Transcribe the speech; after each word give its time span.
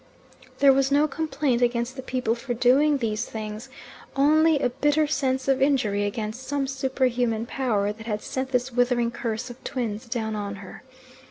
There 0.57 0.73
was 0.73 0.91
no 0.91 1.07
complaint 1.07 1.61
against 1.61 1.95
the 1.95 2.01
people 2.01 2.33
for 2.33 2.55
doing 2.55 2.97
these 2.97 3.25
things, 3.27 3.69
only 4.15 4.57
a 4.57 4.71
bitter 4.71 5.05
sense 5.05 5.47
of 5.47 5.61
injury 5.61 6.05
against 6.05 6.47
some 6.47 6.65
superhuman 6.65 7.45
power 7.45 7.93
that 7.93 8.07
had 8.07 8.23
sent 8.23 8.49
this 8.49 8.71
withering 8.71 9.11
curse 9.11 9.51
of 9.51 9.63
twins 9.63 10.07
down 10.07 10.35
on 10.35 10.55
her. 10.55 10.81